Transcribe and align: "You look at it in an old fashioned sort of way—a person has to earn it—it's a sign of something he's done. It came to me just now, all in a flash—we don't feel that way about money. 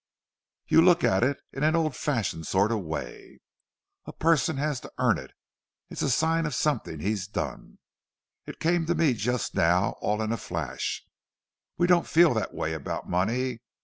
"You 0.67 0.81
look 0.81 1.03
at 1.03 1.21
it 1.21 1.37
in 1.53 1.61
an 1.61 1.75
old 1.75 1.95
fashioned 1.95 2.47
sort 2.47 2.71
of 2.71 2.79
way—a 2.79 4.13
person 4.13 4.57
has 4.57 4.79
to 4.79 4.91
earn 4.97 5.19
it—it's 5.19 6.01
a 6.01 6.09
sign 6.09 6.47
of 6.47 6.55
something 6.55 6.99
he's 7.01 7.27
done. 7.27 7.77
It 8.47 8.59
came 8.59 8.87
to 8.87 8.95
me 8.95 9.13
just 9.13 9.53
now, 9.53 9.97
all 10.01 10.23
in 10.23 10.31
a 10.31 10.37
flash—we 10.37 11.85
don't 11.85 12.07
feel 12.07 12.33
that 12.33 12.51
way 12.51 12.73
about 12.73 13.07
money. 13.11 13.61